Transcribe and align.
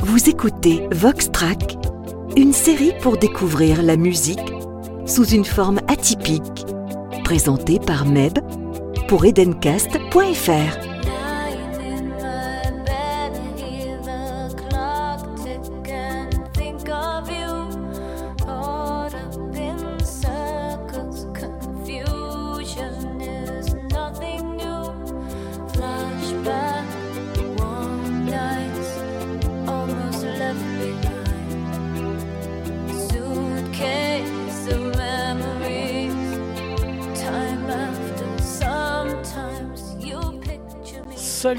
Vous 0.00 0.28
écoutez 0.28 0.88
Vox 0.92 1.30
Track, 1.30 1.76
une 2.36 2.52
série 2.52 2.92
pour 3.02 3.16
découvrir 3.16 3.82
la 3.82 3.96
musique 3.96 4.52
sous 5.06 5.26
une 5.26 5.44
forme 5.44 5.80
atypique, 5.88 6.66
présentée 7.24 7.78
par 7.78 8.04
Meb 8.04 8.38
pour 9.08 9.24
edencast.fr. 9.24 10.87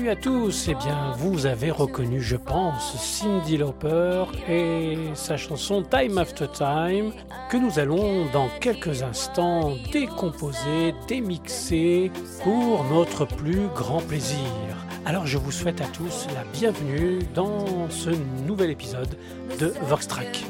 À 0.10 0.16
tous, 0.16 0.68
eh 0.68 0.74
bien 0.74 1.12
vous 1.20 1.46
avez 1.46 1.70
reconnu 1.70 2.20
je 2.20 2.36
pense 2.36 2.96
Cindy 2.98 3.58
Lauper 3.58 4.26
et 4.50 4.98
sa 5.14 5.38
chanson 5.38 5.84
Time 5.84 6.18
After 6.18 6.48
Time 6.52 7.12
que 7.52 7.58
nous 7.58 7.78
allons 7.78 8.26
dans 8.34 8.50
quelques 8.60 9.04
instants 9.04 9.76
décomposer, 9.92 10.96
démixer 11.08 12.12
pour 12.44 12.86
notre 12.86 13.26
plus 13.26 13.68
grand 13.76 14.00
plaisir. 14.00 14.40
Alors 15.06 15.28
je 15.28 15.38
vous 15.38 15.52
souhaite 15.52 15.80
à 15.80 15.86
tous 15.86 16.26
la 16.34 16.44
bienvenue 16.54 17.20
dans 17.36 17.88
ce 17.92 18.10
nouvel 18.48 18.72
épisode 18.72 19.16
de 19.60 19.74
Vox 19.84 20.08
Track. 20.08 20.44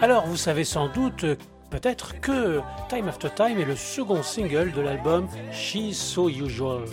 Alors 0.00 0.26
vous 0.26 0.36
savez 0.36 0.62
sans 0.62 0.86
doute 0.86 1.24
peut-être 1.70 2.20
que 2.20 2.60
Time 2.88 3.08
After 3.08 3.28
Time 3.34 3.58
est 3.58 3.64
le 3.64 3.76
second 3.76 4.22
single 4.22 4.72
de 4.72 4.80
l'album 4.80 5.28
She's 5.52 5.96
So 5.96 6.28
Usual. 6.28 6.84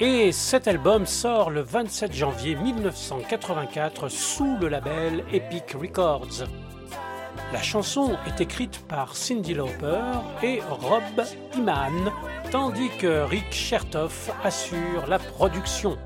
Et 0.00 0.32
cet 0.32 0.66
album 0.68 1.06
sort 1.06 1.50
le 1.50 1.60
27 1.60 2.12
janvier 2.12 2.56
1984 2.56 4.08
sous 4.08 4.56
le 4.60 4.68
label 4.68 5.24
Epic 5.32 5.76
Records. 5.80 6.44
La 7.52 7.62
chanson 7.62 8.16
est 8.26 8.40
écrite 8.40 8.80
par 8.88 9.14
Cindy 9.14 9.54
Lauper 9.54 10.00
et 10.42 10.60
Rob 10.70 11.02
Iman, 11.54 12.10
tandis 12.50 12.90
que 12.98 13.24
Rick 13.24 13.52
Chertoff 13.52 14.30
assure 14.42 15.06
la 15.06 15.18
production. 15.18 15.98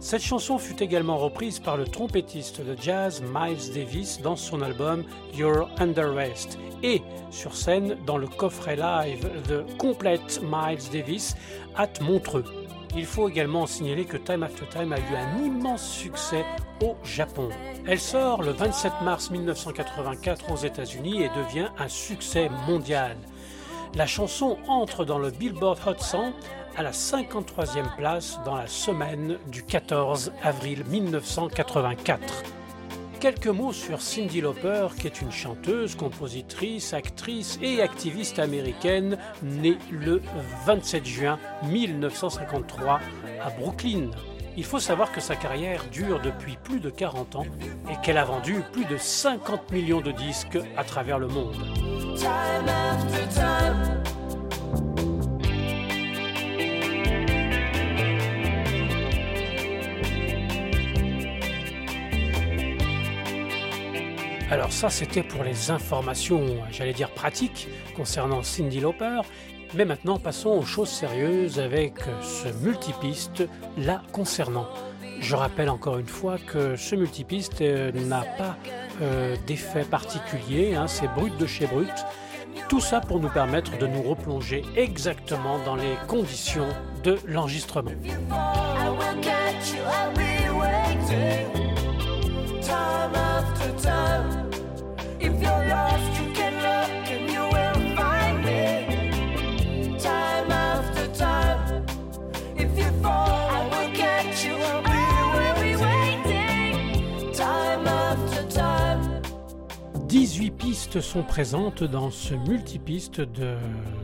Cette 0.00 0.22
chanson 0.22 0.58
fut 0.58 0.80
également 0.80 1.18
reprise 1.18 1.58
par 1.58 1.76
le 1.76 1.84
trompettiste 1.84 2.60
de 2.60 2.76
jazz 2.80 3.20
Miles 3.34 3.72
Davis 3.74 4.20
dans 4.22 4.36
son 4.36 4.62
album 4.62 5.02
You're 5.34 5.68
Under 5.80 6.14
Rest 6.14 6.56
et 6.84 7.02
sur 7.30 7.56
scène 7.56 7.96
dans 8.06 8.16
le 8.16 8.28
coffret 8.28 8.76
live 8.76 9.28
de 9.48 9.64
Complete 9.76 10.40
Miles 10.40 10.88
Davis 10.92 11.34
à 11.74 11.88
Montreux. 12.00 12.44
Il 12.96 13.06
faut 13.06 13.28
également 13.28 13.66
signaler 13.66 14.04
que 14.04 14.16
Time 14.16 14.44
After 14.44 14.66
Time 14.70 14.92
a 14.92 14.98
eu 14.98 15.16
un 15.16 15.44
immense 15.44 15.90
succès 15.90 16.44
au 16.80 16.94
Japon. 17.02 17.48
Elle 17.84 18.00
sort 18.00 18.42
le 18.42 18.52
27 18.52 18.92
mars 19.02 19.32
1984 19.32 20.52
aux 20.52 20.56
États-Unis 20.56 21.24
et 21.24 21.28
devient 21.30 21.70
un 21.76 21.88
succès 21.88 22.48
mondial. 22.68 23.16
La 23.94 24.06
chanson 24.06 24.58
entre 24.68 25.04
dans 25.04 25.18
le 25.18 25.30
Billboard 25.30 25.80
Hot 25.86 25.98
100 25.98 26.32
à 26.78 26.84
la 26.84 26.92
53e 26.92 27.96
place 27.96 28.38
dans 28.44 28.54
la 28.54 28.68
semaine 28.68 29.36
du 29.48 29.64
14 29.64 30.32
avril 30.44 30.84
1984. 30.88 32.44
Quelques 33.18 33.48
mots 33.48 33.72
sur 33.72 34.00
Cindy 34.00 34.40
Lauper, 34.40 34.86
qui 34.96 35.08
est 35.08 35.20
une 35.20 35.32
chanteuse, 35.32 35.96
compositrice, 35.96 36.94
actrice 36.94 37.58
et 37.60 37.82
activiste 37.82 38.38
américaine 38.38 39.18
née 39.42 39.76
le 39.90 40.22
27 40.66 41.04
juin 41.04 41.40
1953 41.64 43.00
à 43.44 43.50
Brooklyn. 43.50 44.12
Il 44.56 44.64
faut 44.64 44.78
savoir 44.78 45.10
que 45.10 45.20
sa 45.20 45.34
carrière 45.34 45.82
dure 45.90 46.20
depuis 46.20 46.56
plus 46.62 46.78
de 46.78 46.90
40 46.90 47.36
ans 47.36 47.46
et 47.90 47.96
qu'elle 48.04 48.18
a 48.18 48.24
vendu 48.24 48.62
plus 48.72 48.84
de 48.84 48.96
50 48.96 49.72
millions 49.72 50.00
de 50.00 50.12
disques 50.12 50.58
à 50.76 50.84
travers 50.84 51.18
le 51.18 51.26
monde. 51.26 51.56
Alors 64.50 64.72
ça, 64.72 64.88
c'était 64.88 65.22
pour 65.22 65.44
les 65.44 65.70
informations, 65.70 66.42
j'allais 66.70 66.94
dire 66.94 67.10
pratiques, 67.10 67.68
concernant 67.94 68.42
Cindy 68.42 68.80
Lauper. 68.80 69.20
Mais 69.74 69.84
maintenant, 69.84 70.18
passons 70.18 70.50
aux 70.50 70.64
choses 70.64 70.88
sérieuses 70.88 71.60
avec 71.60 71.96
ce 72.22 72.48
multipiste 72.64 73.44
là 73.76 74.02
concernant. 74.12 74.66
Je 75.20 75.36
rappelle 75.36 75.68
encore 75.68 75.98
une 75.98 76.06
fois 76.06 76.38
que 76.38 76.76
ce 76.76 76.94
multipiste 76.94 77.60
euh, 77.60 77.92
n'a 77.92 78.22
pas 78.38 78.56
euh, 79.02 79.36
d'effet 79.46 79.84
particulier, 79.84 80.74
hein, 80.74 80.86
c'est 80.86 81.08
brut 81.08 81.36
de 81.36 81.46
chez 81.46 81.66
brut. 81.66 81.92
Tout 82.70 82.80
ça 82.80 83.00
pour 83.00 83.20
nous 83.20 83.28
permettre 83.28 83.76
de 83.76 83.86
nous 83.86 84.02
replonger 84.02 84.62
exactement 84.76 85.58
dans 85.64 85.76
les 85.76 85.96
conditions 86.06 86.68
de 87.04 87.18
l'enregistrement. 87.26 87.90
Pistes 110.78 111.00
sont 111.00 111.22
présentes 111.22 111.84
dans 111.84 112.10
ce 112.10 112.34
multipiste 112.34 113.20
de 113.20 113.56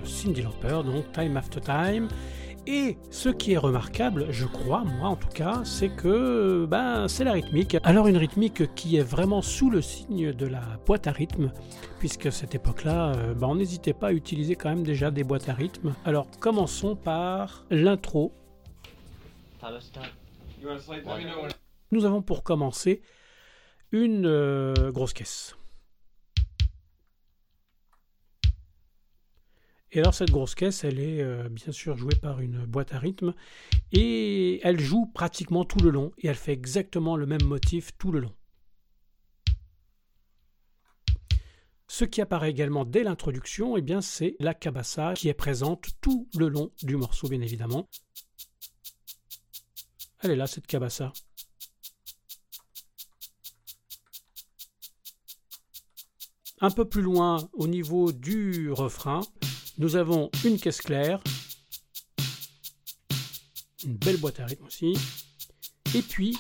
Cindy 0.04 0.42
Lauper, 0.42 0.82
donc 0.84 1.10
Time 1.12 1.36
After 1.36 1.60
Time. 1.60 2.08
Et 2.66 2.96
ce 3.10 3.28
qui 3.28 3.52
est 3.52 3.58
remarquable, 3.58 4.28
je 4.30 4.46
crois, 4.46 4.84
moi 4.84 5.10
en 5.10 5.16
tout 5.16 5.28
cas, 5.28 5.62
c'est 5.64 5.90
que 5.90 6.64
ben, 6.64 7.08
c'est 7.08 7.24
la 7.24 7.32
rythmique. 7.32 7.76
Alors 7.82 8.06
une 8.06 8.16
rythmique 8.16 8.74
qui 8.74 8.96
est 8.96 9.02
vraiment 9.02 9.42
sous 9.42 9.68
le 9.68 9.82
signe 9.82 10.32
de 10.32 10.46
la 10.46 10.62
boîte 10.86 11.06
à 11.06 11.12
rythme, 11.12 11.52
puisque 11.98 12.24
à 12.24 12.30
cette 12.30 12.54
époque-là, 12.54 13.12
euh, 13.16 13.34
ben, 13.34 13.48
on 13.48 13.56
n'hésitait 13.56 13.92
pas 13.92 14.08
à 14.08 14.12
utiliser 14.12 14.56
quand 14.56 14.70
même 14.70 14.82
déjà 14.82 15.10
des 15.10 15.24
boîtes 15.24 15.50
à 15.50 15.52
rythme. 15.52 15.94
Alors 16.06 16.26
commençons 16.40 16.96
par 16.96 17.64
l'intro. 17.70 18.32
Nous 21.90 22.04
avons 22.06 22.22
pour 22.22 22.42
commencer 22.42 23.02
une 23.92 24.24
euh, 24.26 24.90
grosse 24.90 25.12
caisse. 25.12 25.54
Et 29.94 30.00
alors 30.00 30.12
cette 30.12 30.32
grosse 30.32 30.56
caisse, 30.56 30.82
elle 30.82 30.98
est 30.98 31.22
euh, 31.22 31.48
bien 31.48 31.72
sûr 31.72 31.96
jouée 31.96 32.16
par 32.16 32.40
une 32.40 32.66
boîte 32.66 32.92
à 32.92 32.98
rythme 32.98 33.32
et 33.92 34.60
elle 34.64 34.80
joue 34.80 35.06
pratiquement 35.06 35.64
tout 35.64 35.78
le 35.78 35.90
long 35.90 36.12
et 36.18 36.26
elle 36.26 36.34
fait 36.34 36.52
exactement 36.52 37.16
le 37.16 37.26
même 37.26 37.44
motif 37.44 37.96
tout 37.96 38.10
le 38.10 38.18
long. 38.18 38.34
Ce 41.86 42.04
qui 42.04 42.20
apparaît 42.20 42.50
également 42.50 42.84
dès 42.84 43.04
l'introduction, 43.04 43.76
eh 43.76 43.82
bien 43.82 44.00
c'est 44.00 44.34
la 44.40 44.52
cabassa 44.52 45.14
qui 45.14 45.28
est 45.28 45.34
présente 45.34 45.86
tout 46.00 46.28
le 46.36 46.48
long 46.48 46.72
du 46.82 46.96
morceau 46.96 47.28
bien 47.28 47.40
évidemment. 47.40 47.88
Elle 50.22 50.32
est 50.32 50.36
là 50.36 50.48
cette 50.48 50.66
cabassa. 50.66 51.12
Un 56.60 56.70
peu 56.72 56.84
plus 56.84 57.02
loin 57.02 57.48
au 57.52 57.68
niveau 57.68 58.10
du 58.10 58.72
refrain, 58.72 59.20
nous 59.78 59.96
avons 59.96 60.30
une 60.44 60.58
caisse 60.58 60.80
claire, 60.80 61.20
une 63.84 63.96
belle 63.96 64.18
boîte 64.18 64.40
à 64.40 64.46
rythme 64.46 64.66
aussi, 64.66 64.96
et 65.94 66.02
puis, 66.02 66.38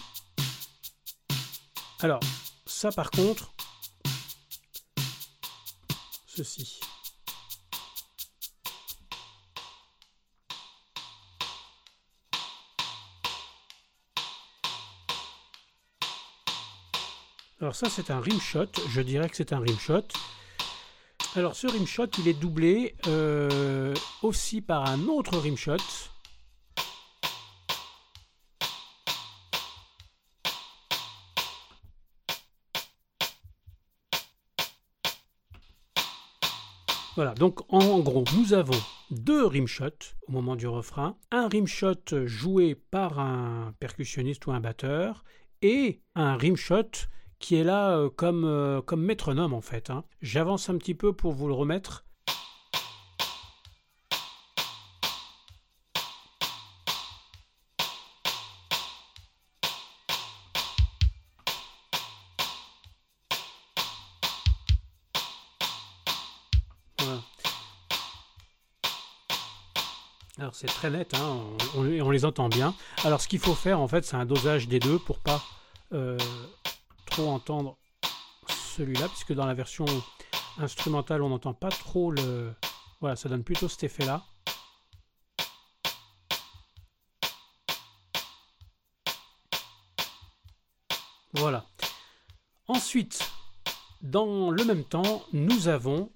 alors, 2.00 2.20
ça 2.66 2.90
par 2.92 3.10
contre, 3.10 3.52
ceci. 6.26 6.80
Alors 17.60 17.74
ça 17.74 17.88
c'est 17.88 18.10
un 18.10 18.20
rimshot, 18.20 18.66
je 18.90 19.00
dirais 19.00 19.28
que 19.30 19.36
c'est 19.36 19.54
un 19.54 19.58
rimshot. 19.58 20.06
Alors 21.36 21.56
ce 21.56 21.66
rimshot, 21.66 22.06
il 22.20 22.28
est 22.28 22.40
doublé 22.40 22.94
euh, 23.08 23.92
aussi 24.22 24.60
par 24.60 24.88
un 24.88 25.08
autre 25.08 25.36
rimshot. 25.36 25.78
Voilà, 37.16 37.34
donc 37.34 37.62
en 37.68 37.98
gros, 37.98 38.24
nous 38.36 38.52
avons 38.54 38.80
deux 39.10 39.44
rimshots 39.44 40.14
au 40.28 40.32
moment 40.32 40.54
du 40.54 40.68
refrain, 40.68 41.16
un 41.32 41.48
rimshot 41.48 42.26
joué 42.26 42.76
par 42.76 43.18
un 43.18 43.74
percussionniste 43.80 44.46
ou 44.46 44.52
un 44.52 44.60
batteur, 44.60 45.24
et 45.62 46.00
un 46.14 46.36
rimshot 46.36 46.90
qui 47.44 47.56
est 47.56 47.64
là 47.64 47.90
euh, 47.90 48.08
comme, 48.08 48.46
euh, 48.46 48.80
comme 48.80 49.02
métronome 49.02 49.52
en 49.52 49.60
fait. 49.60 49.90
Hein. 49.90 50.04
J'avance 50.22 50.70
un 50.70 50.78
petit 50.78 50.94
peu 50.94 51.12
pour 51.12 51.34
vous 51.34 51.46
le 51.46 51.52
remettre. 51.52 52.06
Alors 70.38 70.54
c'est 70.54 70.66
très 70.66 70.88
net, 70.88 71.12
hein, 71.14 71.40
on, 71.76 72.10
les 72.10 72.24
entend 72.24 72.48
bien. 72.48 72.74
Alors 73.04 73.20
ce 73.20 73.28
qu'il 73.28 73.38
faut 73.38 73.54
faire 73.54 73.80
en 73.80 73.88
fait 73.88 74.06
c'est 74.06 74.16
un 74.16 74.24
dosage 74.24 74.66
des 74.66 74.78
deux 74.78 74.98
pour 74.98 75.18
pas 75.18 75.42
euh, 75.92 76.16
entendre 77.22 77.78
celui-là, 78.48 79.08
puisque 79.08 79.32
dans 79.32 79.46
la 79.46 79.54
version 79.54 79.84
instrumentale 80.58 81.22
on 81.22 81.28
n'entend 81.28 81.54
pas 81.54 81.70
trop 81.70 82.10
le... 82.10 82.54
Voilà, 83.00 83.16
ça 83.16 83.28
donne 83.28 83.44
plutôt 83.44 83.68
cet 83.68 83.84
effet-là. 83.84 84.24
Voilà. 91.34 91.66
Ensuite, 92.68 93.30
dans 94.00 94.50
le 94.50 94.64
même 94.64 94.84
temps, 94.84 95.24
nous 95.32 95.68
avons 95.68 96.10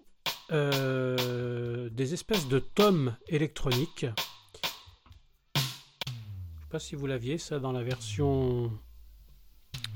euh, 0.52 1.90
des 1.90 2.14
espèces 2.14 2.48
de 2.48 2.58
tomes 2.58 3.16
électroniques. 3.26 4.06
Je 5.56 5.60
sais 5.60 6.68
pas 6.70 6.78
si 6.78 6.94
vous 6.94 7.06
l'aviez 7.06 7.36
ça 7.36 7.58
dans 7.58 7.72
la 7.72 7.82
version 7.82 8.72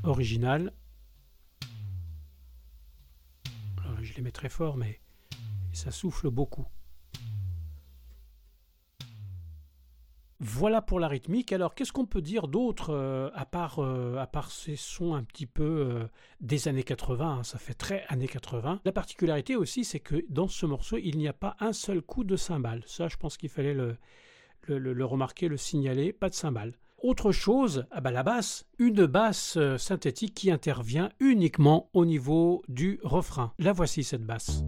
originale. 0.05 0.72
Très 4.43 4.49
fort, 4.49 4.77
mais 4.77 4.99
ça 5.73 5.93
souffle 5.93 6.29
beaucoup. 6.29 6.67
Voilà 10.41 10.83
pour 10.83 10.99
la 10.99 11.06
rythmique. 11.06 11.53
Alors, 11.53 11.77
qu'est-ce 11.77 11.93
qu'on 11.93 12.06
peut 12.06 12.21
dire 12.21 12.49
d'autre 12.49 12.91
euh, 12.91 13.31
à, 13.35 13.47
part, 13.47 13.79
euh, 13.79 14.17
à 14.17 14.27
part 14.27 14.50
ces 14.50 14.75
sons 14.75 15.15
un 15.15 15.23
petit 15.23 15.47
peu 15.47 15.62
euh, 15.62 16.09
des 16.41 16.67
années 16.67 16.83
80 16.83 17.39
hein, 17.39 17.43
Ça 17.44 17.56
fait 17.59 17.75
très 17.75 18.05
années 18.09 18.27
80. 18.27 18.81
La 18.85 18.91
particularité 18.91 19.55
aussi, 19.55 19.85
c'est 19.85 20.00
que 20.00 20.25
dans 20.29 20.49
ce 20.49 20.67
morceau, 20.67 20.97
il 20.97 21.19
n'y 21.19 21.29
a 21.29 21.33
pas 21.33 21.55
un 21.61 21.73
seul 21.73 22.03
coup 22.03 22.25
de 22.25 22.35
cymbale. 22.35 22.83
Ça, 22.87 23.06
je 23.06 23.17
pense 23.17 23.37
qu'il 23.37 23.49
fallait 23.49 23.75
le, 23.75 23.97
le, 24.67 25.05
remarquer, 25.05 25.47
le 25.47 25.56
signaler. 25.56 26.12
Pas 26.12 26.31
de 26.31 26.35
cymbale. 26.35 26.75
Autre 27.02 27.32
chose, 27.32 27.84
ah 27.90 28.00
bah, 28.00 28.12
la 28.12 28.22
basse, 28.22 28.64
une 28.78 29.06
basse 29.06 29.58
synthétique 29.76 30.34
qui 30.34 30.52
intervient 30.52 31.10
uniquement 31.19 31.90
au 31.94 32.04
niveau 32.04 32.62
du 32.69 33.00
refrain. 33.02 33.52
La 33.58 33.72
voici 33.72 34.04
cette 34.04 34.25
basse. 34.25 34.62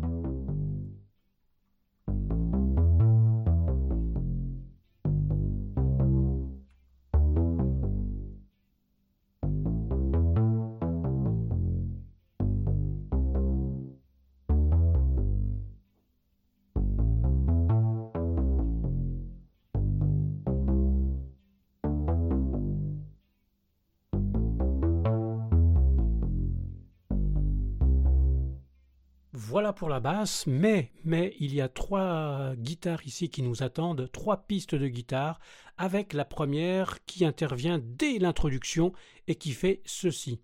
Voilà 29.46 29.75
pour 29.75 29.91
la 29.91 30.00
basse, 30.00 30.46
mais, 30.46 30.91
mais 31.05 31.37
il 31.38 31.55
y 31.55 31.61
a 31.61 31.69
trois 31.69 32.55
guitares 32.56 33.06
ici 33.06 33.29
qui 33.29 33.43
nous 33.43 33.62
attendent, 33.62 34.11
trois 34.11 34.46
pistes 34.46 34.75
de 34.75 34.88
guitare, 34.88 35.38
avec 35.76 36.14
la 36.14 36.25
première 36.25 37.05
qui 37.05 37.26
intervient 37.26 37.79
dès 37.79 38.19
l'introduction 38.19 38.94
et 39.29 39.35
qui 39.35 39.52
fait 39.52 39.82
ceci. 39.85 40.41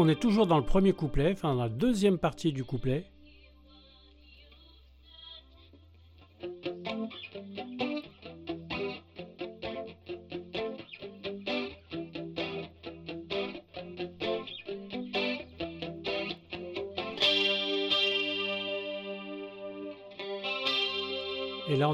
On 0.00 0.06
est 0.06 0.20
toujours 0.20 0.46
dans 0.46 0.58
le 0.58 0.64
premier 0.64 0.92
couplet, 0.92 1.32
enfin 1.32 1.56
dans 1.56 1.62
la 1.62 1.68
deuxième 1.68 2.18
partie 2.18 2.52
du 2.52 2.64
couplet. 2.64 3.04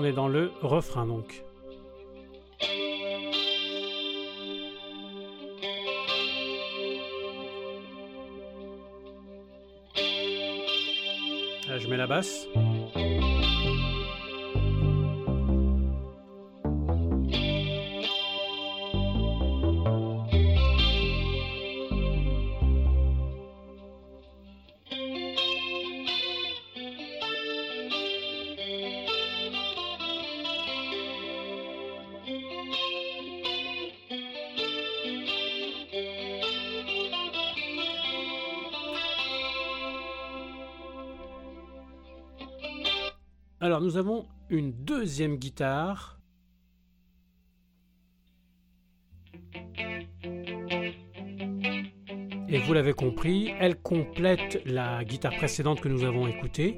On 0.04 0.06
est 0.06 0.12
dans 0.12 0.28
le 0.28 0.50
refrain 0.60 1.06
donc. 1.06 1.42
je 11.76 11.88
mets 11.88 11.96
la 11.96 12.06
basse. 12.06 12.46
Nous 43.94 44.00
avons 44.00 44.26
une 44.50 44.72
deuxième 44.72 45.36
guitare. 45.36 46.18
Et 52.48 52.58
vous 52.58 52.72
l'avez 52.72 52.92
compris, 52.92 53.52
elle 53.60 53.80
complète 53.80 54.60
la 54.66 55.04
guitare 55.04 55.36
précédente 55.36 55.80
que 55.80 55.88
nous 55.88 56.02
avons 56.02 56.26
écoutée. 56.26 56.76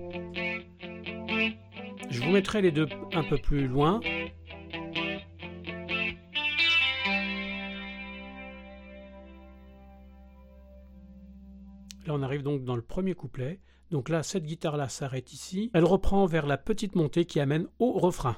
Je 2.10 2.20
vous 2.22 2.32
mettrai 2.32 2.60
les 2.60 2.70
deux 2.70 2.86
un 3.14 3.22
peu 3.22 3.38
plus 3.38 3.66
loin. 3.66 4.00
On 12.16 12.22
arrive 12.22 12.42
donc 12.42 12.64
dans 12.64 12.76
le 12.76 12.82
premier 12.82 13.14
couplet. 13.14 13.60
Donc 13.90 14.08
là, 14.08 14.22
cette 14.22 14.44
guitare-là 14.44 14.88
s'arrête 14.88 15.32
ici. 15.32 15.70
Elle 15.74 15.84
reprend 15.84 16.26
vers 16.26 16.46
la 16.46 16.56
petite 16.56 16.96
montée 16.96 17.24
qui 17.24 17.40
amène 17.40 17.66
au 17.78 17.92
refrain. 17.92 18.36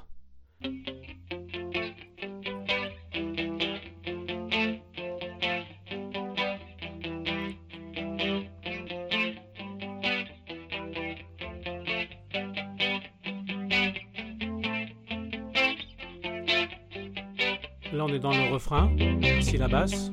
Là, 17.90 18.04
on 18.04 18.08
est 18.08 18.18
dans 18.18 18.32
le 18.32 18.52
refrain, 18.52 18.94
ici 19.38 19.56
la 19.56 19.68
basse. 19.68 20.10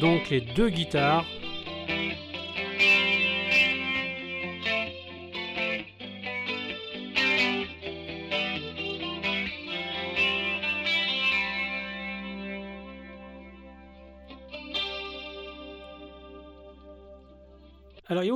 Donc 0.00 0.30
les 0.30 0.40
deux 0.40 0.68
guitares 0.68 1.24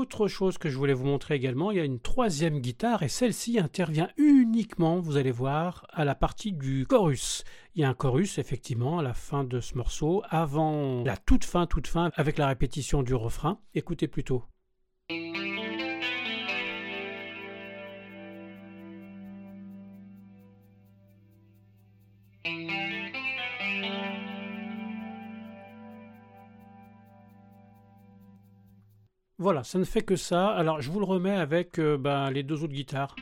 autre 0.08 0.26
chose 0.26 0.56
que 0.56 0.70
je 0.70 0.78
voulais 0.78 0.94
vous 0.94 1.04
montrer 1.04 1.34
également, 1.34 1.70
il 1.70 1.76
y 1.76 1.80
a 1.80 1.84
une 1.84 2.00
troisième 2.00 2.60
guitare 2.60 3.02
et 3.02 3.08
celle-ci 3.08 3.58
intervient 3.58 4.08
uniquement, 4.16 5.00
vous 5.00 5.18
allez 5.18 5.30
voir, 5.30 5.86
à 5.90 6.06
la 6.06 6.14
partie 6.14 6.52
du 6.52 6.86
chorus. 6.86 7.44
Il 7.74 7.82
y 7.82 7.84
a 7.84 7.90
un 7.90 7.94
chorus 7.94 8.38
effectivement 8.38 9.00
à 9.00 9.02
la 9.02 9.12
fin 9.12 9.44
de 9.44 9.60
ce 9.60 9.76
morceau, 9.76 10.22
avant 10.30 11.04
la 11.04 11.18
toute 11.18 11.44
fin, 11.44 11.66
toute 11.66 11.88
fin, 11.88 12.10
avec 12.14 12.38
la 12.38 12.46
répétition 12.46 13.02
du 13.02 13.14
refrain. 13.14 13.60
Écoutez 13.74 14.08
plutôt. 14.08 14.44
Voilà, 29.40 29.62
ça 29.62 29.78
ne 29.78 29.84
fait 29.84 30.02
que 30.02 30.16
ça. 30.16 30.48
Alors 30.48 30.80
je 30.80 30.90
vous 30.90 30.98
le 30.98 31.04
remets 31.04 31.36
avec 31.36 31.78
euh, 31.78 31.96
ben, 31.96 32.28
les 32.30 32.42
deux 32.42 32.64
autres 32.64 32.72
guitares. 32.72 33.14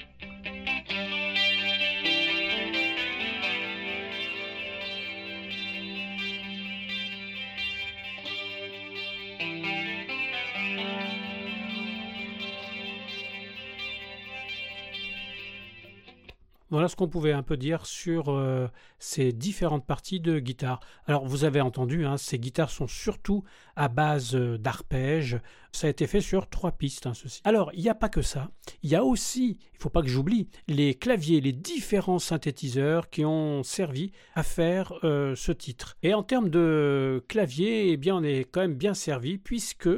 Voilà 16.77 16.89
ce 16.89 16.97
qu'on 16.97 17.09
pouvait 17.09 17.33
un 17.33 17.43
peu 17.43 17.57
dire 17.57 17.87
sur 17.87 18.29
euh, 18.29 18.69
ces 18.99 19.33
différentes 19.33 19.87
parties 19.87 20.21
de 20.21 20.39
guitare. 20.39 20.81
Alors 21.07 21.25
vous 21.25 21.45
avez 21.45 21.63
entendu, 21.63 22.05
hein, 22.05 22.19
ces 22.19 22.39
guitares 22.39 22.69
sont 22.69 22.87
surtout 22.87 23.45
à 23.77 23.89
base 23.89 24.35
euh, 24.35 24.59
d'arpèges. 24.59 25.41
Ça 25.73 25.87
a 25.87 25.91
été 25.91 26.07
fait 26.07 26.21
sur 26.21 26.51
trois 26.51 26.73
pistes, 26.73 27.07
hein, 27.07 27.15
ceci. 27.15 27.41
Alors 27.45 27.71
il 27.73 27.81
n'y 27.81 27.89
a 27.89 27.95
pas 27.95 28.11
que 28.11 28.21
ça. 28.21 28.51
Il 28.83 28.91
y 28.91 28.95
a 28.95 29.03
aussi, 29.05 29.59
il 29.59 29.77
ne 29.79 29.81
faut 29.81 29.89
pas 29.89 30.03
que 30.03 30.09
j'oublie, 30.09 30.51
les 30.69 30.95
claviers, 30.95 31.41
les 31.41 31.55
différents 31.55 32.19
synthétiseurs 32.19 33.09
qui 33.09 33.25
ont 33.25 33.63
servi 33.63 34.13
à 34.35 34.43
faire 34.43 34.93
euh, 35.03 35.35
ce 35.35 35.53
titre. 35.53 35.97
Et 36.03 36.13
en 36.13 36.23
termes 36.23 36.51
de 36.51 37.25
clavier, 37.27 37.91
eh 37.91 37.97
bien 37.97 38.17
on 38.17 38.23
est 38.23 38.45
quand 38.45 38.61
même 38.61 38.77
bien 38.77 38.93
servi 38.93 39.39
puisque 39.39 39.89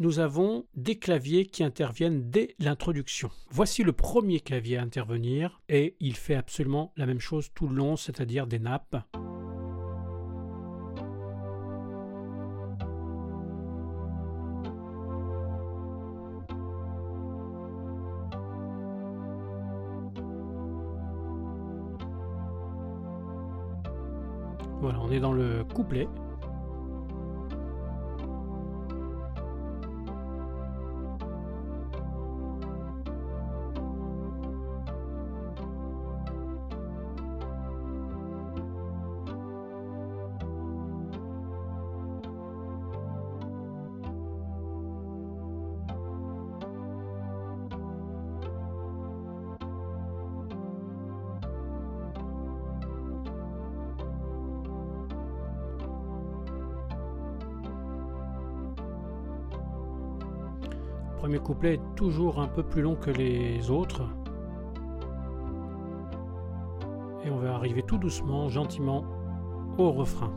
nous 0.00 0.18
avons 0.18 0.64
des 0.74 0.98
claviers 0.98 1.44
qui 1.44 1.62
interviennent 1.62 2.30
dès 2.30 2.54
l'introduction. 2.58 3.30
Voici 3.50 3.84
le 3.84 3.92
premier 3.92 4.40
clavier 4.40 4.78
à 4.78 4.82
intervenir 4.82 5.60
et 5.68 5.94
il 6.00 6.16
fait 6.16 6.34
absolument 6.34 6.92
la 6.96 7.04
même 7.04 7.20
chose 7.20 7.50
tout 7.54 7.68
le 7.68 7.74
long, 7.74 7.96
c'est-à-dire 7.96 8.46
des 8.46 8.58
nappes. 8.58 8.96
Voilà, 24.80 24.98
on 25.02 25.12
est 25.12 25.20
dans 25.20 25.34
le 25.34 25.62
couplet. 25.74 26.08
Premier 61.20 61.38
couplet 61.38 61.74
est 61.74 61.94
toujours 61.96 62.40
un 62.40 62.48
peu 62.48 62.62
plus 62.62 62.80
long 62.80 62.96
que 62.96 63.10
les 63.10 63.70
autres. 63.70 64.04
Et 67.22 67.30
on 67.30 67.36
va 67.36 67.54
arriver 67.54 67.82
tout 67.82 67.98
doucement, 67.98 68.48
gentiment, 68.48 69.04
au 69.76 69.92
refrain. 69.92 70.32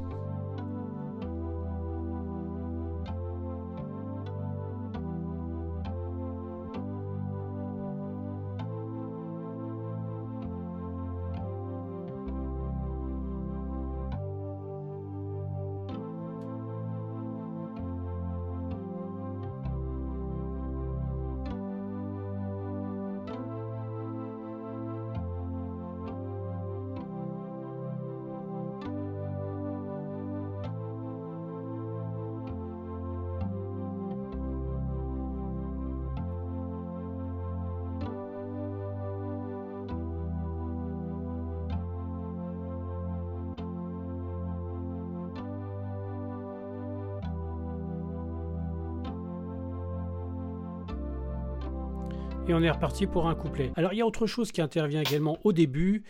Et 52.53 52.55
on 52.55 52.61
est 52.61 52.69
reparti 52.69 53.07
pour 53.07 53.27
un 53.27 53.35
couplet. 53.35 53.71
Alors 53.75 53.93
il 53.93 53.97
y 53.97 54.01
a 54.01 54.05
autre 54.05 54.27
chose 54.27 54.51
qui 54.51 54.61
intervient 54.61 55.01
également 55.01 55.39
au 55.43 55.53
début, 55.53 56.03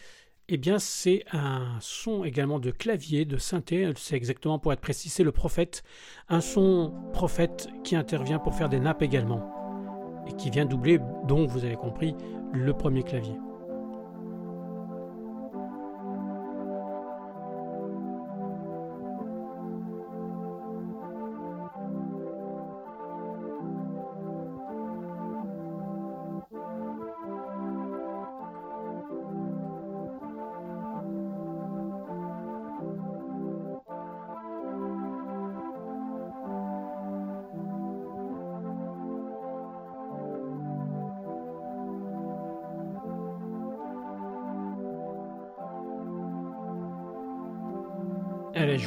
eh 0.49 0.57
bien 0.57 0.77
c'est 0.77 1.23
un 1.31 1.77
son 1.79 2.25
également 2.25 2.59
de 2.59 2.69
clavier, 2.69 3.23
de 3.25 3.37
synthé, 3.37 3.89
c'est 3.95 4.15
exactement 4.15 4.59
pour 4.59 4.73
être 4.73 4.81
précis, 4.81 5.09
c'est 5.09 5.23
le 5.23 5.31
prophète, 5.31 5.83
un 6.27 6.41
son 6.41 6.93
prophète 7.13 7.69
qui 7.83 7.95
intervient 7.95 8.39
pour 8.39 8.55
faire 8.55 8.69
des 8.69 8.79
nappes 8.79 9.01
également, 9.01 10.23
et 10.27 10.33
qui 10.33 10.49
vient 10.49 10.65
doubler, 10.65 10.99
donc 11.27 11.49
vous 11.49 11.63
avez 11.63 11.75
compris, 11.75 12.13
le 12.51 12.73
premier 12.73 13.03
clavier. 13.03 13.35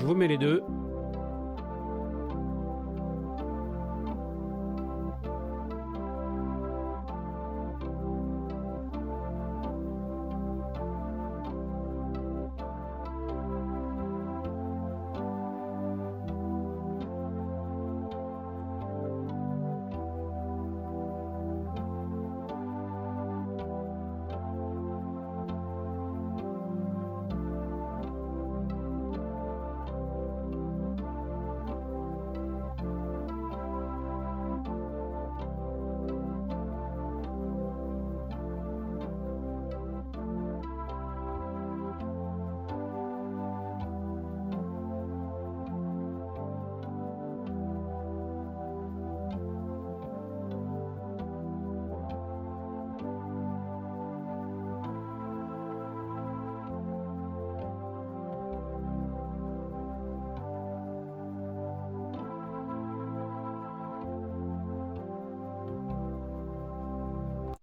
Vous 0.07 0.15
mets 0.15 0.29
les 0.29 0.39
deux. 0.39 0.63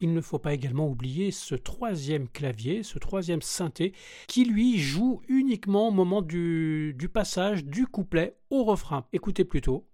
Il 0.03 0.13
ne 0.13 0.19
faut 0.19 0.37
pas 0.37 0.53
également 0.53 0.89
oublier 0.89 1.31
ce 1.31 1.55
troisième 1.55 2.27
clavier, 2.27 2.83
ce 2.83 2.99
troisième 2.99 3.41
synthé, 3.41 3.93
qui 4.27 4.43
lui 4.43 4.77
joue 4.77 5.21
uniquement 5.29 5.87
au 5.87 5.91
moment 5.91 6.21
du, 6.21 6.93
passage 7.13 7.63
du 7.63 7.87
couplet 7.87 8.35
au 8.49 8.65
refrain. 8.65 9.05
Écoutez 9.13 9.45
plutôt. 9.45 9.87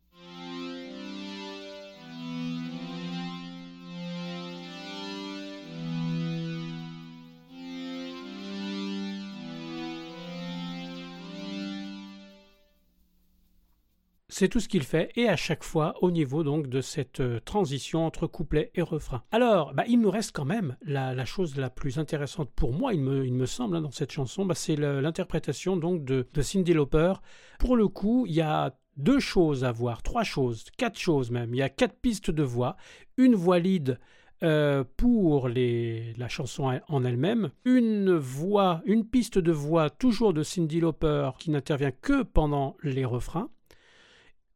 C'est 14.39 14.47
tout 14.47 14.61
ce 14.61 14.69
qu'il 14.69 14.83
fait, 14.83 15.11
et 15.17 15.27
à 15.27 15.35
chaque 15.35 15.65
fois 15.65 15.95
au 16.01 16.11
niveau 16.11 16.43
donc 16.43 16.67
de 16.67 16.79
cette 16.79 17.19
euh, 17.19 17.41
transition 17.41 18.05
entre 18.05 18.25
couplet 18.25 18.71
et 18.73 18.81
refrain. 18.81 19.21
Alors, 19.33 19.73
bah, 19.73 19.83
il 19.85 19.99
nous 19.99 20.09
reste 20.09 20.31
quand 20.33 20.45
même 20.45 20.77
la, 20.81 21.25
chose 21.25 21.57
la 21.57 21.69
plus 21.69 21.99
intéressante 21.99 22.49
pour 22.55 22.71
moi, 22.71 22.93
il 22.93 23.01
me, 23.01 23.25
il 23.25 23.33
me 23.33 23.45
semble, 23.45 23.75
hein, 23.75 23.81
dans 23.81 23.91
cette 23.91 24.13
chanson, 24.13 24.45
bah, 24.45 24.55
c'est 24.55 24.77
l'interprétation 24.77 25.75
donc 25.75 26.05
de, 26.05 26.25
de 26.33 26.41
Cindy 26.41 26.71
Lauper. 26.71 27.15
Pour 27.59 27.75
le 27.75 27.89
coup, 27.89 28.27
il 28.27 28.33
y 28.33 28.39
a 28.39 28.77
deux 28.95 29.19
choses 29.19 29.65
à 29.65 29.73
voir, 29.73 30.03
trois 30.03 30.23
choses, 30.23 30.63
quatre 30.77 30.97
choses 30.97 31.31
même. 31.31 31.53
Il 31.53 31.57
y 31.57 31.61
a 31.61 31.67
quatre 31.67 31.99
pistes 31.99 32.31
de 32.31 32.43
voix, 32.43 32.77
une 33.17 33.35
voix 33.35 33.59
lead 33.59 33.99
euh, 34.41 34.85
pour 34.95 35.49
les, 35.49 36.13
la 36.13 36.29
chanson 36.29 36.79
en 36.87 37.03
elle-même, 37.03 37.51
une 37.65 38.15
voix, 38.15 38.83
une 38.85 39.05
piste 39.05 39.37
de 39.37 39.51
voix 39.51 39.89
toujours 39.89 40.31
de 40.31 40.43
Cindy 40.43 40.79
Lauper 40.79 41.31
qui 41.39 41.51
n'intervient 41.51 41.91
que 41.91 42.23
pendant 42.23 42.77
les 42.83 43.03
refrains, 43.03 43.49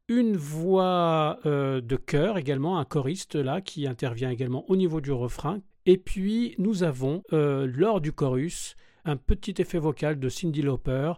une 0.07 0.35
voix 0.35 1.39
euh, 1.45 1.81
de 1.81 1.95
chœur 1.95 2.37
également, 2.37 2.77
un 2.77 2.85
choriste 2.85 3.35
là 3.35 3.61
qui 3.61 3.87
intervient 3.87 4.29
également 4.29 4.69
au 4.69 4.75
niveau 4.75 5.01
du 5.01 5.11
refrain. 5.11 5.61
Et 5.85 5.97
puis 5.97 6.55
nous 6.57 6.83
avons 6.83 7.23
euh, 7.33 7.67
lors 7.73 8.01
du 8.01 8.11
chorus 8.11 8.75
un 9.05 9.17
petit 9.17 9.55
effet 9.59 9.79
vocal 9.79 10.19
de 10.19 10.29
Cindy 10.29 10.61
Lauper 10.61 11.13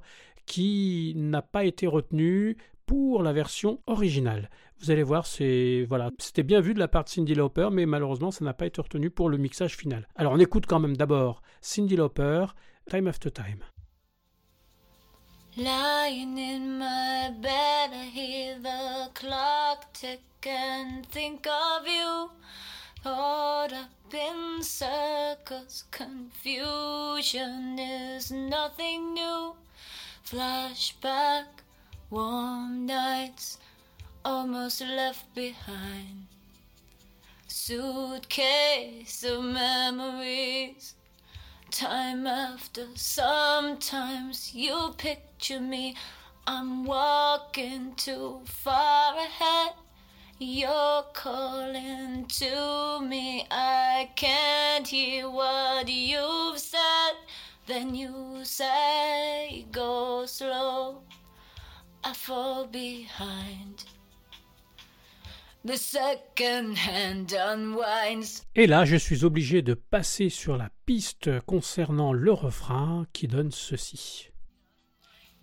qui 0.46 1.14
n'a 1.16 1.42
pas 1.42 1.66
été 1.66 1.88
retenu 1.88 2.58
pour 2.86 3.24
la 3.24 3.34
version 3.34 3.80
originale. 3.88 4.50
Vous 4.80 4.92
allez 4.92 5.04
voir, 5.04 5.26
c'était 5.26 6.44
bien 6.44 6.62
vu 6.62 6.74
de 6.74 6.80
la 6.80 6.88
part 6.88 7.06
de 7.06 7.10
Cindy 7.10 7.34
Lauper, 7.34 7.70
mais 7.72 7.86
malheureusement 7.86 8.32
ça 8.32 8.46
n'a 8.46 8.54
pas 8.54 8.68
été 8.68 8.82
retenu 8.82 9.10
pour 9.10 9.30
le 9.30 9.38
mixage 9.38 9.76
final. 9.76 10.08
Alors 10.16 10.34
on 10.34 10.40
écoute 10.40 10.66
quand 10.68 10.80
même 10.80 10.98
d'abord 10.98 11.42
Cindy 11.62 11.96
Lauper, 11.96 12.46
Time 12.90 13.08
After 13.08 13.32
Time. 13.32 13.64
Lying 15.58 16.38
in 16.38 16.80
my 16.80 17.32
bed, 17.40 17.92
I 17.94 18.10
hear 18.12 18.60
the 18.60 19.10
clock 19.14 19.94
tick 19.94 20.20
and 20.46 21.06
think 21.06 21.48
of 21.48 21.88
you. 21.88 22.30
Caught 23.02 23.72
up 23.72 24.14
in 24.14 24.62
circles, 24.62 25.86
confusion 25.92 27.80
is 27.80 28.32
nothing 28.32 29.14
new. 29.14 29.56
Flashback, 30.26 31.46
warm 32.10 32.86
nights, 32.86 33.58
almost 34.26 34.82
left 34.82 35.34
behind. 35.34 36.28
Suitcase 37.48 39.24
of 39.24 39.42
memories 39.46 40.96
time 41.76 42.26
after 42.26 42.88
sometimes 42.96 44.54
you 44.54 44.94
i'm 46.48 46.86
walking 46.86 47.94
too 47.96 48.42
far 48.46 49.16
ahead. 49.16 49.74
You're 50.40 51.04
calling 51.14 52.26
to 52.28 53.00
me. 53.02 53.46
I 53.52 54.10
can't 54.16 54.88
hear 54.88 55.30
what 55.30 55.88
you've 55.88 56.60
said. 56.60 57.16
Then 57.68 57.96
you 57.96 58.44
say 58.44 59.66
go 59.72 60.26
slow. 60.26 61.04
I 62.04 62.14
fall 62.14 62.68
behind. 62.68 63.86
Et 68.56 68.68
là, 68.68 68.86
je 68.86 68.96
suis 68.96 69.24
obligé 69.24 69.62
de 69.64 69.74
passer 69.74 70.30
sur 70.30 70.58
la 70.58 70.70
piste 70.86 71.40
concernant 71.48 72.14
le 72.14 72.32
refrain 72.32 73.08
qui 73.14 73.28
donne 73.28 73.52
ceci. 73.52 74.30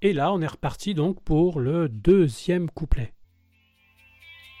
Et 0.00 0.12
là, 0.12 0.32
on 0.32 0.40
est 0.40 0.46
reparti 0.46 0.94
donc 0.94 1.20
pour 1.22 1.58
le 1.58 1.88
deuxième 1.88 2.70
couplet. 2.70 3.12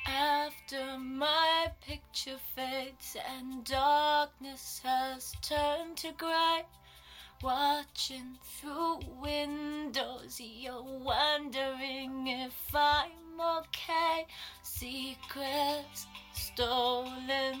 After 0.04 0.98
my 0.98 1.68
picture 1.86 2.38
fades 2.56 3.16
and 3.16 3.62
darkness 3.64 4.82
has 4.84 5.32
turned 5.40 5.96
to 5.96 6.08
gray, 6.18 6.64
watching 7.40 8.36
through 8.42 8.98
windows, 9.22 10.40
you're 10.40 10.82
wondering 10.82 12.26
if 12.26 12.74
I'm 12.74 13.40
okay. 13.58 14.26
Secrets 14.64 16.08
stolen 16.32 17.60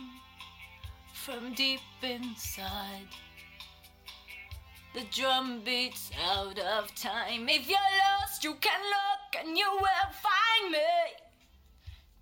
from 1.14 1.54
deep 1.54 1.80
inside. 2.02 3.06
The 4.98 5.04
drum 5.14 5.60
beats 5.64 6.10
out 6.28 6.58
of 6.58 6.92
time. 6.96 7.48
If 7.48 7.68
you're 7.68 7.78
lost, 8.02 8.42
you 8.42 8.54
can 8.54 8.80
look 8.80 9.40
and 9.40 9.56
you 9.56 9.70
will 9.70 10.10
find 10.10 10.72
me. 10.72 10.78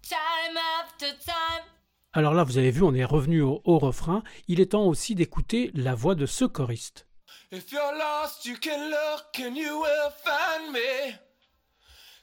Time 0.02 0.58
after 0.78 1.06
time. 1.24 1.64
Alors 2.12 2.34
là, 2.34 2.44
vous 2.44 2.58
avez 2.58 2.70
vu, 2.70 2.82
on 2.82 2.92
est 2.92 3.06
revenu 3.06 3.40
au, 3.40 3.62
au 3.64 3.78
refrain. 3.78 4.22
Il 4.48 4.60
est 4.60 4.72
temps 4.72 4.84
aussi 4.84 5.14
d'écouter 5.14 5.70
la 5.72 5.94
voix 5.94 6.14
de 6.14 6.26
ce 6.26 6.44
choriste. 6.44 7.06
If 7.50 7.72
you're 7.72 7.94
lost, 7.96 8.44
you 8.44 8.56
can 8.60 8.90
look 8.90 9.40
and 9.40 9.56
you 9.56 9.80
will 9.80 10.10
find 10.22 10.70
me. 10.70 11.14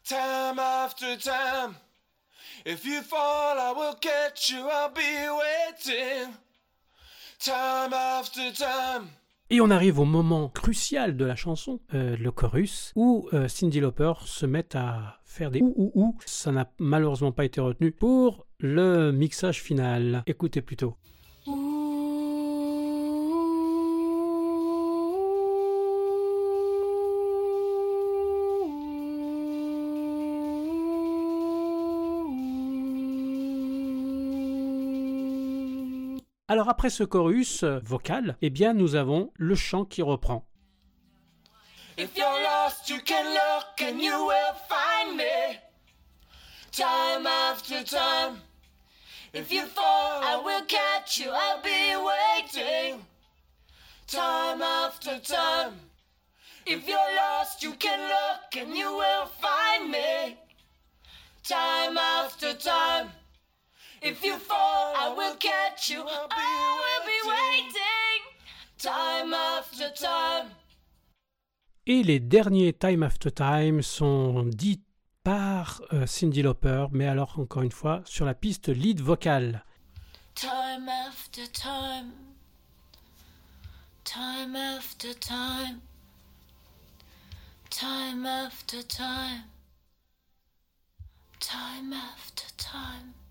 time 0.07 0.59
after 0.59 1.17
time. 1.17 1.77
If 2.63 2.85
you 2.85 3.01
fall, 3.01 3.57
I 3.57 3.73
will 3.75 3.95
catch 3.95 4.51
you, 4.51 4.67
I'll 4.69 4.89
be 4.89 5.01
waiting. 5.01 6.31
Time 7.39 7.93
after 7.93 8.51
time. 8.51 9.09
Et 9.49 9.61
on 9.61 9.69
arrive 9.69 9.99
au 9.99 10.05
moment 10.05 10.49
crucial 10.49 11.15
de 11.17 11.25
la 11.25 11.35
chanson, 11.35 11.79
euh, 11.93 12.15
le 12.17 12.31
chorus, 12.31 12.91
où 12.95 13.29
euh, 13.33 13.47
Cindy 13.47 13.81
Lauper 13.81 14.13
se 14.25 14.45
met 14.45 14.75
à 14.75 15.19
faire 15.25 15.51
des 15.51 15.61
ou 15.61 15.73
ou 15.75 15.91
ou. 15.93 16.17
Ça 16.25 16.51
n'a 16.51 16.71
malheureusement 16.79 17.31
pas 17.31 17.45
été 17.45 17.59
retenu 17.61 17.91
pour 17.91 18.47
le 18.59 19.11
mixage 19.11 19.61
final. 19.61 20.23
Écoutez 20.25 20.61
plutôt. 20.61 20.95
Après 36.83 36.89
ce 36.89 37.05
chorus 37.05 37.63
euh, 37.63 37.79
vocal, 37.81 38.35
eh 38.41 38.49
bien 38.49 38.73
nous 38.73 38.95
avons 38.95 39.31
le 39.37 39.55
chant 39.55 39.85
qui 39.85 40.01
reprend. 40.01 40.45
If 41.97 42.09
you're 42.17 42.27
lost, 42.27 42.89
you 42.89 42.97
can 43.05 43.23
look 43.23 43.81
and 43.81 44.01
you 44.01 44.11
will 44.11 44.53
find 44.67 45.15
me. 45.15 45.61
Time 46.73 47.25
after 47.25 47.85
time. 47.85 48.41
If 49.33 49.49
you 49.49 49.65
fall, 49.65 50.23
I 50.23 50.35
will 50.43 50.65
catch 50.67 51.19
you. 51.19 51.31
I'll 51.31 51.61
be 51.61 51.95
waiting. 51.95 52.99
Time 54.07 54.61
after 54.61 55.21
time. 55.21 55.75
If 56.65 56.85
you're 56.85 57.15
lost, 57.15 57.63
you 57.63 57.75
can 57.79 57.97
look 58.09 58.61
and 58.61 58.75
you 58.75 58.91
will 58.91 59.27
find 59.39 59.89
me. 59.89 60.37
Time 61.45 61.97
after 61.97 62.53
time. 62.55 63.07
If 64.05 64.21
you 64.21 64.37
fall, 64.37 64.93
I 64.97 65.13
will 65.15 65.37
catch 65.37 65.89
you. 65.89 66.01
I 66.01 66.77
will 66.79 67.05
be 67.07 67.19
waiting. 67.25 68.19
Time 68.77 69.33
after 69.33 69.93
time. 69.93 70.49
Et 71.85 72.03
les 72.03 72.19
derniers 72.19 72.73
Time 72.73 73.03
After 73.03 73.31
Time 73.31 73.81
sont 73.81 74.43
dits 74.43 74.81
par 75.23 75.81
euh, 75.93 76.05
Cindy 76.05 76.41
Lauper, 76.41 76.87
mais 76.91 77.07
alors 77.07 77.39
encore 77.39 77.63
une 77.63 77.71
fois 77.71 78.01
sur 78.03 78.25
la 78.25 78.33
piste 78.33 78.67
lead 78.67 78.99
vocale. 78.99 79.63
Time 80.35 80.89
after 81.07 81.47
time, 81.53 82.11
time 84.03 84.55
after 84.57 85.13
time, 85.17 85.79
time 87.69 88.25
after 88.25 88.83
time, 88.85 89.45
time 91.39 91.93
after 91.93 92.47
time. 92.57 93.22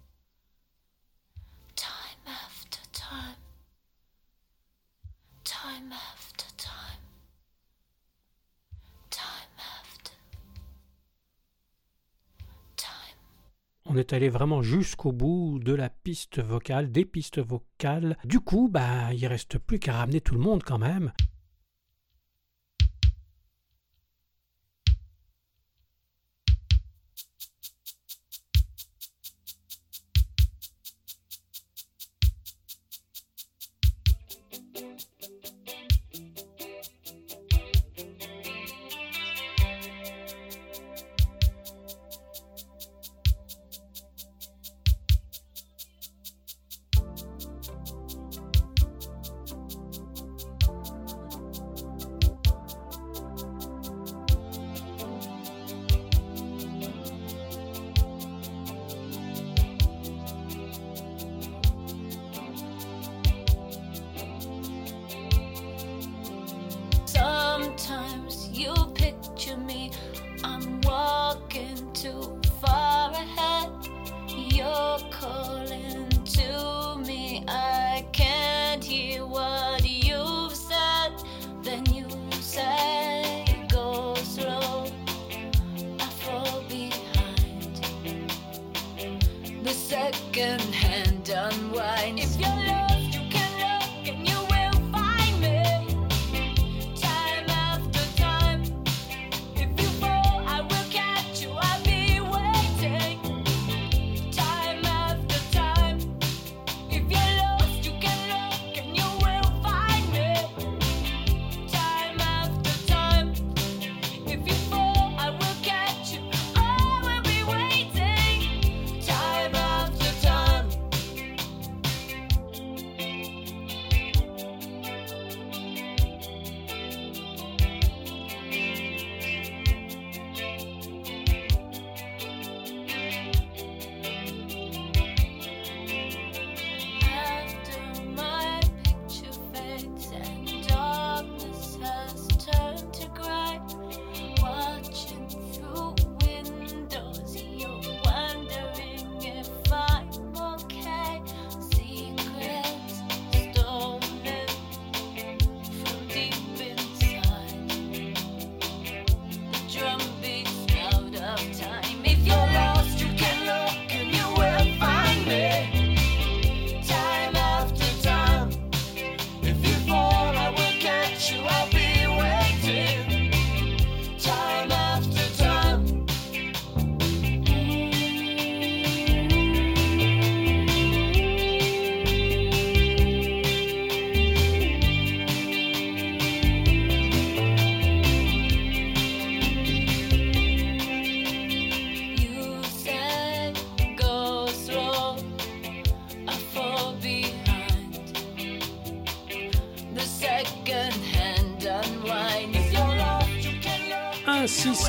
On 13.84 13.96
est 13.98 14.14
allé 14.14 14.30
vraiment 14.30 14.62
jusqu'au 14.62 15.12
bout 15.12 15.58
de 15.62 15.74
la 15.74 15.90
piste 15.90 16.40
vocale, 16.40 16.90
des 16.90 17.04
pistes 17.04 17.40
vocales. 17.40 18.16
Du 18.24 18.40
coup, 18.40 18.70
bah, 18.72 19.12
il 19.12 19.26
reste 19.26 19.58
plus 19.58 19.78
qu'à 19.78 19.92
ramener 19.92 20.22
tout 20.22 20.34
le 20.34 20.40
monde 20.40 20.62
quand 20.62 20.78
même. 20.78 21.12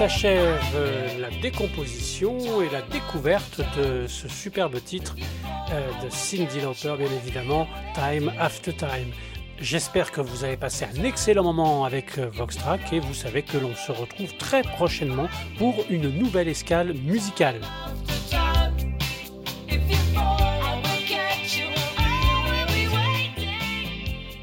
S'achève 0.09 0.59
euh, 0.75 1.17
la 1.17 1.29
décomposition 1.29 2.61
et 2.61 2.69
la 2.69 2.81
découverte 2.81 3.61
de 3.77 4.05
ce 4.05 4.27
superbe 4.27 4.83
titre 4.83 5.15
euh, 5.71 5.87
de 6.03 6.09
Cindy 6.09 6.59
Lauper, 6.59 6.95
bien 6.97 7.07
évidemment, 7.23 7.69
Time 7.95 8.29
After 8.37 8.73
Time. 8.73 9.13
J'espère 9.61 10.11
que 10.11 10.19
vous 10.19 10.43
avez 10.43 10.57
passé 10.57 10.83
un 10.83 11.03
excellent 11.05 11.43
moment 11.43 11.85
avec 11.85 12.17
euh, 12.17 12.29
Voxtrack 12.33 12.91
et 12.91 12.99
vous 12.99 13.13
savez 13.13 13.43
que 13.43 13.57
l'on 13.57 13.75
se 13.75 13.93
retrouve 13.93 14.35
très 14.35 14.61
prochainement 14.63 15.29
pour 15.57 15.73
une 15.89 16.09
nouvelle 16.09 16.49
escale 16.49 16.93
musicale. 17.05 17.61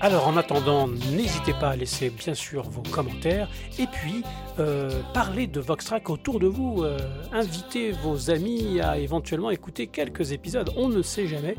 Alors 0.03 0.27
en 0.29 0.37
attendant, 0.39 0.89
n'hésitez 0.89 1.53
pas 1.53 1.71
à 1.71 1.77
laisser 1.77 2.09
bien 2.09 2.33
sûr 2.33 2.63
vos 2.71 2.83
commentaires 2.91 3.51
et 3.79 3.87
puis 3.87 4.23
euh, 4.59 5.03
parlez 5.13 5.47
de 5.47 5.61
Voxtrack 5.61 6.09
autour 6.09 6.41
de 6.41 6.47
vous. 6.47 6.83
Euh, 6.83 6.99
invitez 7.33 7.93
vos 7.93 8.31
amis 8.31 8.81
à 8.81 8.99
éventuellement 8.99 9.51
écouter 9.51 9.89
quelques 9.89 10.33
épisodes. 10.33 10.73
On 10.77 10.89
ne 10.89 11.03
sait 11.03 11.27
jamais. 11.27 11.55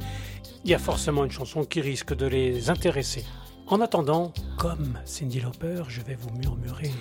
Il 0.66 0.72
y 0.72 0.74
a 0.74 0.80
forcément 0.80 1.24
une 1.24 1.30
chanson 1.32 1.64
qui 1.64 1.82
risque 1.82 2.16
de 2.16 2.26
les 2.26 2.72
intéresser. 2.72 3.26
En 3.68 3.80
attendant, 3.80 4.34
comme 4.58 4.98
Cindy 5.06 5.40
Lauper, 5.40 5.84
je 5.88 6.02
vais 6.02 6.16
vous 6.16 6.32
murmurer 6.32 6.92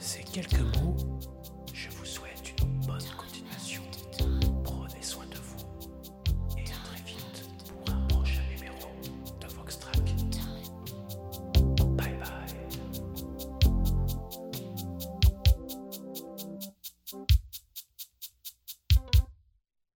ces 0.00 0.22
quelques 0.22 0.60
mots 0.80 0.96